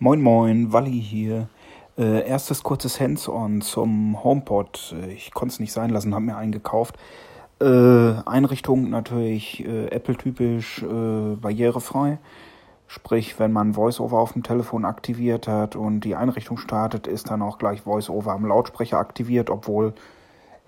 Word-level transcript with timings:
Moin 0.00 0.20
Moin, 0.20 0.72
Walli 0.72 1.00
hier. 1.00 1.48
Äh, 1.96 2.28
erstes 2.28 2.64
kurzes 2.64 3.00
Hands-on 3.00 3.60
zum 3.60 4.24
HomePod. 4.24 4.92
Äh, 5.00 5.12
ich 5.12 5.32
konnte 5.32 5.52
es 5.52 5.60
nicht 5.60 5.72
sein 5.72 5.90
lassen, 5.90 6.14
habe 6.14 6.24
mir 6.24 6.36
einen 6.36 6.50
gekauft. 6.50 6.96
Äh, 7.60 8.14
Einrichtung 8.26 8.90
natürlich 8.90 9.64
äh, 9.64 9.86
Apple-typisch, 9.86 10.82
äh, 10.82 11.36
barrierefrei. 11.36 12.18
Sprich, 12.88 13.38
wenn 13.38 13.52
man 13.52 13.76
VoiceOver 13.76 14.18
auf 14.18 14.32
dem 14.32 14.42
Telefon 14.42 14.84
aktiviert 14.84 15.46
hat 15.46 15.76
und 15.76 16.00
die 16.00 16.16
Einrichtung 16.16 16.58
startet, 16.58 17.06
ist 17.06 17.30
dann 17.30 17.40
auch 17.40 17.58
gleich 17.58 17.86
VoiceOver 17.86 18.32
am 18.32 18.46
Lautsprecher 18.46 18.98
aktiviert, 18.98 19.48
obwohl 19.48 19.94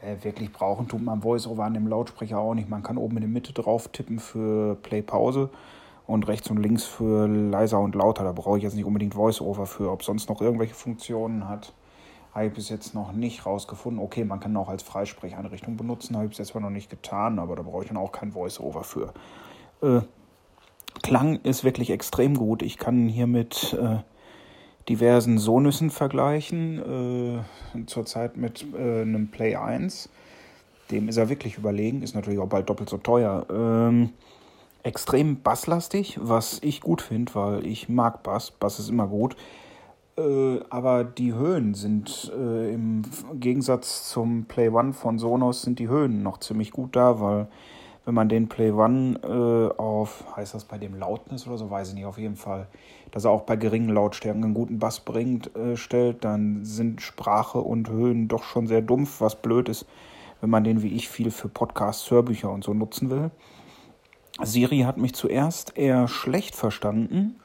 äh, 0.02 0.24
wirklich 0.24 0.52
brauchen 0.52 0.86
tut 0.86 1.02
man 1.02 1.24
VoiceOver 1.24 1.64
an 1.64 1.74
dem 1.74 1.88
Lautsprecher 1.88 2.38
auch 2.38 2.54
nicht. 2.54 2.68
Man 2.68 2.84
kann 2.84 2.96
oben 2.96 3.16
in 3.16 3.22
der 3.22 3.30
Mitte 3.30 3.52
drauf 3.52 3.88
tippen 3.88 4.20
für 4.20 4.76
Play-Pause 4.76 5.50
und 6.06 6.28
rechts 6.28 6.50
und 6.50 6.58
links 6.58 6.84
für 6.84 7.26
leiser 7.26 7.80
und 7.80 7.94
lauter. 7.94 8.24
Da 8.24 8.32
brauche 8.32 8.58
ich 8.58 8.64
jetzt 8.64 8.74
nicht 8.74 8.84
unbedingt 8.84 9.16
VoiceOver 9.16 9.66
für. 9.66 9.90
Ob 9.90 10.02
sonst 10.02 10.28
noch 10.28 10.40
irgendwelche 10.40 10.74
Funktionen 10.74 11.48
hat, 11.48 11.72
habe 12.32 12.46
ich 12.46 12.52
bis 12.52 12.68
jetzt 12.68 12.94
noch 12.94 13.12
nicht 13.12 13.46
rausgefunden. 13.46 14.02
Okay, 14.02 14.24
man 14.24 14.40
kann 14.40 14.56
auch 14.56 14.68
als 14.68 14.82
Freisprecheinrichtung 14.82 15.76
benutzen, 15.76 16.16
habe 16.16 16.26
ich 16.26 16.30
bis 16.30 16.38
jetzt 16.38 16.48
zwar 16.48 16.62
noch 16.62 16.70
nicht 16.70 16.90
getan, 16.90 17.38
aber 17.38 17.56
da 17.56 17.62
brauche 17.62 17.82
ich 17.82 17.88
dann 17.88 17.96
auch 17.96 18.12
kein 18.12 18.34
VoiceOver 18.34 18.84
für. 18.84 19.14
Äh, 19.82 20.02
Klang 21.02 21.40
ist 21.42 21.64
wirklich 21.64 21.90
extrem 21.90 22.34
gut. 22.34 22.62
Ich 22.62 22.78
kann 22.78 23.08
hier 23.08 23.26
mit 23.26 23.74
äh, 23.74 23.98
diversen 24.88 25.38
Sonüssen 25.38 25.90
vergleichen. 25.90 27.42
Äh, 27.74 27.86
zurzeit 27.86 28.36
mit 28.36 28.66
äh, 28.74 29.02
einem 29.02 29.28
Play 29.28 29.56
1. 29.56 30.08
Dem 30.90 31.08
ist 31.08 31.16
er 31.16 31.28
wirklich 31.28 31.58
überlegen, 31.58 32.02
ist 32.02 32.14
natürlich 32.14 32.38
auch 32.38 32.48
bald 32.48 32.68
doppelt 32.68 32.88
so 32.88 32.96
teuer. 32.96 33.46
Ähm, 33.50 34.10
extrem 34.86 35.42
basslastig, 35.42 36.18
was 36.22 36.60
ich 36.62 36.80
gut 36.80 37.02
finde, 37.02 37.34
weil 37.34 37.66
ich 37.66 37.88
mag 37.88 38.22
Bass. 38.22 38.52
Bass 38.52 38.78
ist 38.78 38.88
immer 38.88 39.08
gut. 39.08 39.36
Äh, 40.16 40.60
aber 40.70 41.02
die 41.02 41.34
Höhen 41.34 41.74
sind 41.74 42.32
äh, 42.34 42.72
im 42.72 43.02
Gegensatz 43.34 44.08
zum 44.08 44.44
Play 44.44 44.68
One 44.68 44.92
von 44.92 45.18
Sonos 45.18 45.62
sind 45.62 45.80
die 45.80 45.88
Höhen 45.88 46.22
noch 46.22 46.38
ziemlich 46.38 46.70
gut 46.70 46.94
da, 46.94 47.20
weil 47.20 47.48
wenn 48.04 48.14
man 48.14 48.28
den 48.28 48.48
Play 48.48 48.70
One 48.70 49.18
äh, 49.24 49.76
auf, 49.76 50.24
heißt 50.36 50.54
das 50.54 50.64
bei 50.64 50.78
dem 50.78 50.94
Lautness 50.94 51.48
oder 51.48 51.58
so, 51.58 51.68
weiß 51.68 51.88
ich 51.88 51.94
nicht, 51.96 52.06
auf 52.06 52.18
jeden 52.18 52.36
Fall, 52.36 52.68
dass 53.10 53.24
er 53.24 53.32
auch 53.32 53.42
bei 53.42 53.56
geringen 53.56 53.90
Lautstärken 53.90 54.44
einen 54.44 54.54
guten 54.54 54.78
Bass 54.78 55.00
bringt, 55.00 55.54
äh, 55.56 55.76
stellt, 55.76 56.24
dann 56.24 56.64
sind 56.64 57.02
Sprache 57.02 57.58
und 57.58 57.90
Höhen 57.90 58.28
doch 58.28 58.44
schon 58.44 58.68
sehr 58.68 58.82
dumpf, 58.82 59.20
was 59.20 59.34
blöd 59.34 59.68
ist, 59.68 59.84
wenn 60.40 60.50
man 60.50 60.62
den 60.62 60.82
wie 60.82 60.94
ich 60.94 61.08
viel 61.08 61.32
für 61.32 61.48
Podcasts, 61.48 62.08
Hörbücher 62.08 62.52
und 62.52 62.62
so 62.62 62.72
nutzen 62.72 63.10
will. 63.10 63.32
Siri 64.42 64.80
hat 64.80 64.98
mich 64.98 65.14
zuerst 65.14 65.76
eher 65.76 66.08
schlecht 66.08 66.54
verstanden, 66.54 67.36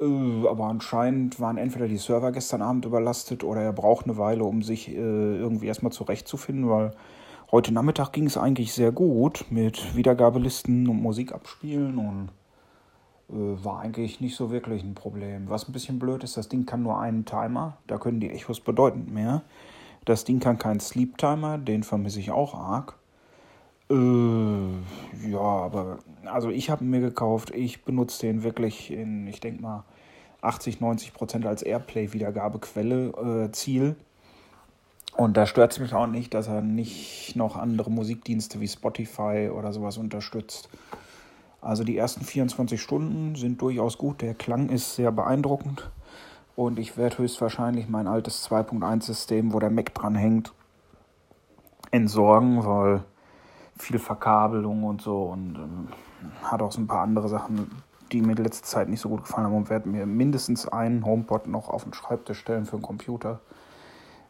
äh, 0.00 0.46
aber 0.46 0.64
anscheinend 0.66 1.40
waren 1.40 1.56
entweder 1.56 1.88
die 1.88 1.96
Server 1.96 2.32
gestern 2.32 2.62
Abend 2.62 2.84
überlastet 2.84 3.44
oder 3.44 3.62
er 3.62 3.72
braucht 3.72 4.04
eine 4.06 4.18
Weile, 4.18 4.44
um 4.44 4.62
sich 4.62 4.88
äh, 4.88 4.94
irgendwie 4.94 5.66
erstmal 5.66 5.92
zurechtzufinden, 5.92 6.68
weil 6.68 6.92
heute 7.50 7.72
Nachmittag 7.72 8.12
ging 8.12 8.26
es 8.26 8.36
eigentlich 8.36 8.72
sehr 8.72 8.92
gut 8.92 9.46
mit 9.50 9.96
Wiedergabelisten 9.96 10.88
und 10.88 11.00
Musik 11.00 11.32
abspielen 11.32 11.98
und 11.98 12.28
äh, 13.30 13.64
war 13.64 13.80
eigentlich 13.80 14.20
nicht 14.20 14.36
so 14.36 14.50
wirklich 14.50 14.82
ein 14.82 14.94
Problem. 14.94 15.48
Was 15.48 15.68
ein 15.68 15.72
bisschen 15.72 15.98
blöd 15.98 16.24
ist, 16.24 16.36
das 16.36 16.48
Ding 16.48 16.66
kann 16.66 16.82
nur 16.82 17.00
einen 17.00 17.24
Timer, 17.24 17.78
da 17.86 17.98
können 17.98 18.20
die 18.20 18.30
Echos 18.30 18.60
bedeutend 18.60 19.12
mehr. 19.12 19.42
Das 20.04 20.24
Ding 20.24 20.40
kann 20.40 20.58
keinen 20.58 20.80
Sleep 20.80 21.18
Timer, 21.18 21.58
den 21.58 21.82
vermisse 21.82 22.20
ich 22.20 22.30
auch 22.30 22.54
arg. 22.54 22.98
Äh, 23.90 23.94
ja, 25.26 25.38
aber 25.38 25.98
also 26.24 26.50
ich 26.50 26.70
habe 26.70 26.84
mir 26.84 27.00
gekauft. 27.00 27.52
Ich 27.54 27.84
benutze 27.84 28.26
den 28.26 28.42
wirklich 28.42 28.90
in, 28.90 29.26
ich 29.26 29.40
denke 29.40 29.62
mal, 29.62 29.84
80, 30.42 30.80
90 30.80 31.12
Prozent 31.12 31.46
als 31.46 31.62
Airplay-Wiedergabequelle 31.62 33.46
äh, 33.46 33.52
Ziel. 33.52 33.96
Und 35.16 35.36
da 35.36 35.46
stört 35.46 35.72
es 35.72 35.78
mich 35.78 35.92
auch 35.92 36.06
nicht, 36.06 36.32
dass 36.34 36.48
er 36.48 36.62
nicht 36.62 37.34
noch 37.36 37.56
andere 37.56 37.90
Musikdienste 37.90 38.60
wie 38.60 38.68
Spotify 38.68 39.50
oder 39.54 39.72
sowas 39.72 39.98
unterstützt. 39.98 40.68
Also 41.60 41.84
die 41.84 41.96
ersten 41.96 42.24
24 42.24 42.80
Stunden 42.80 43.34
sind 43.34 43.60
durchaus 43.60 43.98
gut. 43.98 44.22
Der 44.22 44.34
Klang 44.34 44.70
ist 44.70 44.94
sehr 44.94 45.12
beeindruckend. 45.12 45.90
Und 46.56 46.78
ich 46.78 46.96
werde 46.96 47.18
höchstwahrscheinlich 47.18 47.88
mein 47.88 48.06
altes 48.06 48.48
2.1-System, 48.50 49.52
wo 49.52 49.58
der 49.58 49.70
Mac 49.70 49.94
dran 49.94 50.14
hängt, 50.14 50.52
entsorgen, 51.90 52.64
weil 52.64 53.04
viel 53.80 53.98
Verkabelung 53.98 54.84
und 54.84 55.02
so 55.02 55.24
und 55.24 55.56
ähm, 55.56 55.88
hat 56.42 56.62
auch 56.62 56.72
so 56.72 56.80
ein 56.80 56.86
paar 56.86 57.02
andere 57.02 57.28
Sachen, 57.28 57.70
die 58.12 58.20
mir 58.20 58.36
in 58.36 58.44
letzter 58.44 58.66
Zeit 58.66 58.88
nicht 58.88 59.00
so 59.00 59.08
gut 59.08 59.22
gefallen 59.22 59.46
haben 59.46 59.54
und 59.54 59.70
werde 59.70 59.88
mir 59.88 60.06
mindestens 60.06 60.68
einen 60.68 61.04
HomePod 61.04 61.46
noch 61.46 61.68
auf 61.68 61.84
den 61.84 61.94
Schreibtisch 61.94 62.38
stellen 62.38 62.66
für 62.66 62.74
einen 62.74 62.82
Computer. 62.82 63.40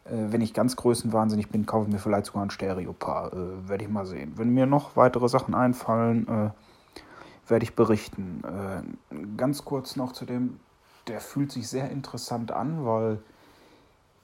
Äh, 0.05 0.31
wenn 0.31 0.41
ich 0.41 0.53
ganz 0.53 0.75
größenwahnsinnig 0.75 1.49
bin, 1.49 1.65
kaufe 1.65 1.87
ich 1.87 1.93
mir 1.93 1.99
vielleicht 1.99 2.27
sogar 2.27 2.43
ein 2.43 2.49
Stereopaar. 2.49 3.33
Äh, 3.33 3.69
werde 3.69 3.83
ich 3.83 3.89
mal 3.89 4.05
sehen. 4.05 4.33
Wenn 4.35 4.49
mir 4.49 4.65
noch 4.65 4.95
weitere 4.95 5.27
Sachen 5.27 5.53
einfallen, 5.53 6.27
äh, 6.27 6.49
werde 7.49 7.63
ich 7.63 7.75
berichten. 7.75 8.43
Äh, 8.45 9.15
ganz 9.37 9.65
kurz 9.65 9.95
noch 9.95 10.13
zu 10.13 10.25
dem, 10.25 10.59
der 11.07 11.19
fühlt 11.19 11.51
sich 11.51 11.67
sehr 11.67 11.89
interessant 11.89 12.51
an, 12.51 12.85
weil 12.85 13.19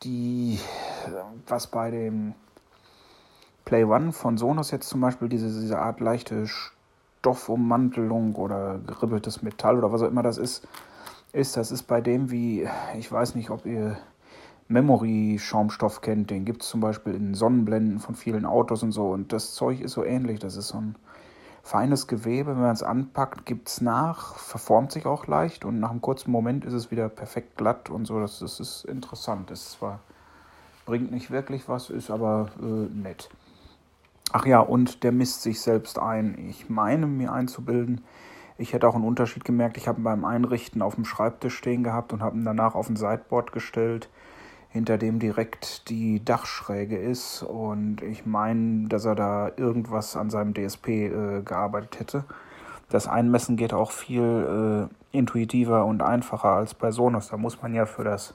die, 0.03 0.59
was 1.47 1.67
bei 1.67 1.89
dem 1.89 2.35
Play 3.67 3.83
One 3.83 4.13
von 4.13 4.37
Sonos 4.37 4.71
jetzt 4.71 4.87
zum 4.87 5.01
Beispiel 5.01 5.27
diese, 5.27 5.47
diese 5.47 5.77
Art 5.77 5.99
leichte 5.99 6.47
Stoffummantelung 6.47 8.35
oder 8.35 8.79
geribbeltes 8.87 9.41
Metall 9.41 9.77
oder 9.77 9.91
was 9.91 10.01
auch 10.01 10.07
immer 10.07 10.23
das 10.23 10.37
ist, 10.37 10.65
ist, 11.33 11.57
das 11.57 11.73
ist 11.73 11.83
bei 11.83 11.99
dem 11.99 12.31
wie, 12.31 12.65
ich 12.97 13.11
weiß 13.11 13.35
nicht, 13.35 13.49
ob 13.49 13.65
ihr 13.65 13.97
Memory-Schaumstoff 14.69 15.99
kennt, 15.99 16.29
den 16.29 16.45
gibt 16.45 16.61
es 16.61 16.69
zum 16.69 16.79
Beispiel 16.79 17.13
in 17.13 17.33
Sonnenblenden 17.33 17.99
von 17.99 18.15
vielen 18.15 18.45
Autos 18.45 18.83
und 18.83 18.93
so 18.93 19.09
und 19.11 19.33
das 19.33 19.53
Zeug 19.53 19.81
ist 19.81 19.91
so 19.91 20.05
ähnlich, 20.05 20.39
das 20.39 20.55
ist 20.55 20.69
so 20.69 20.77
ein 20.77 20.95
feines 21.61 22.07
Gewebe, 22.07 22.51
wenn 22.51 22.61
man 22.61 22.71
es 22.71 22.83
anpackt, 22.83 23.45
gibt 23.45 23.67
es 23.67 23.81
nach, 23.81 24.35
verformt 24.35 24.93
sich 24.93 25.05
auch 25.05 25.27
leicht 25.27 25.65
und 25.65 25.81
nach 25.81 25.91
einem 25.91 25.99
kurzen 25.99 26.31
Moment 26.31 26.63
ist 26.63 26.71
es 26.71 26.89
wieder 26.89 27.09
perfekt 27.09 27.57
glatt 27.57 27.89
und 27.89 28.05
so, 28.05 28.21
das, 28.21 28.39
das 28.39 28.61
ist 28.61 28.85
interessant, 28.85 29.51
das 29.51 29.71
zwar 29.71 29.99
bringt 30.85 31.11
nicht 31.11 31.31
wirklich 31.31 31.67
was, 31.67 31.89
ist 31.89 32.09
aber 32.09 32.47
äh, 32.61 32.63
nett. 32.63 33.29
Ach 34.33 34.45
ja, 34.45 34.59
und 34.59 35.03
der 35.03 35.11
misst 35.11 35.41
sich 35.41 35.61
selbst 35.61 35.99
ein. 35.99 36.37
Ich 36.49 36.69
meine 36.69 37.07
mir 37.07 37.31
einzubilden, 37.31 38.01
ich 38.57 38.73
hätte 38.73 38.87
auch 38.87 38.95
einen 38.95 39.05
Unterschied 39.05 39.45
gemerkt. 39.45 39.77
Ich 39.77 39.87
habe 39.87 40.01
ihn 40.01 40.03
beim 40.03 40.25
Einrichten 40.25 40.81
auf 40.81 40.95
dem 40.95 41.05
Schreibtisch 41.05 41.55
stehen 41.55 41.83
gehabt 41.83 42.11
und 42.11 42.21
habe 42.21 42.37
ihn 42.37 42.45
danach 42.45 42.75
auf 42.75 42.89
ein 42.89 42.95
Sideboard 42.95 43.51
gestellt, 43.51 44.09
hinter 44.69 44.97
dem 44.97 45.19
direkt 45.19 45.89
die 45.89 46.25
Dachschräge 46.25 46.97
ist. 46.97 47.43
Und 47.43 48.01
ich 48.01 48.25
meine, 48.25 48.87
dass 48.89 49.05
er 49.05 49.15
da 49.15 49.51
irgendwas 49.55 50.17
an 50.17 50.29
seinem 50.29 50.53
DSP 50.53 50.87
äh, 50.87 51.41
gearbeitet 51.43 51.99
hätte. 51.99 52.25
Das 52.89 53.07
Einmessen 53.07 53.57
geht 53.57 53.73
auch 53.73 53.91
viel 53.91 54.89
äh, 54.89 55.17
intuitiver 55.17 55.85
und 55.85 56.01
einfacher 56.01 56.49
als 56.49 56.73
bei 56.73 56.91
Sonos. 56.91 57.29
Da 57.29 57.37
muss 57.37 57.61
man 57.61 57.73
ja 57.73 57.85
für 57.85 58.03
das 58.03 58.33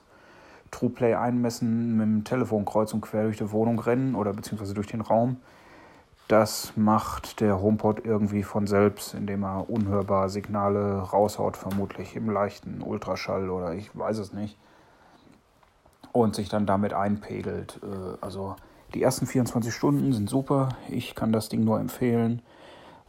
TruePlay 0.71 1.15
einmessen 1.15 1.97
mit 1.97 2.07
dem 2.07 2.25
Telefon 2.25 2.65
kreuz 2.65 2.95
und 2.95 3.01
quer 3.01 3.25
durch 3.25 3.39
die 3.39 3.51
Wohnung 3.51 3.79
rennen 3.79 4.15
oder 4.15 4.33
beziehungsweise 4.33 4.75
durch 4.75 4.87
den 4.87 5.01
Raum. 5.01 5.39
Das 6.29 6.73
macht 6.77 7.41
der 7.41 7.61
HomePod 7.61 8.05
irgendwie 8.05 8.43
von 8.43 8.67
selbst, 8.67 9.15
indem 9.15 9.45
er 9.45 9.69
unhörbar 9.69 10.29
Signale 10.29 11.01
raushaut, 11.01 11.57
vermutlich 11.57 12.17
im 12.17 12.31
leichten 12.31 12.81
Ultraschall 12.81 13.51
oder 13.51 13.75
ich 13.75 13.97
weiß 13.97 14.19
es 14.19 14.33
nicht. 14.33 14.57
Und 16.13 16.35
sich 16.35 16.49
dann 16.49 16.67
damit 16.67 16.93
einpegelt. 16.93 17.81
Äh, 17.83 18.17
also 18.21 18.57
die 18.95 19.03
ersten 19.03 19.27
24 19.27 19.75
Stunden 19.75 20.13
sind 20.13 20.29
super. 20.29 20.71
Ich 20.89 21.15
kann 21.15 21.33
das 21.33 21.49
Ding 21.49 21.65
nur 21.65 21.81
empfehlen. 21.81 22.43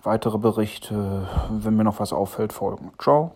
Weitere 0.02 0.38
Berichte, 0.38 1.28
wenn 1.50 1.76
mir 1.76 1.84
noch 1.84 2.00
was 2.00 2.14
auffällt, 2.14 2.54
folgen. 2.54 2.92
Ciao. 3.02 3.36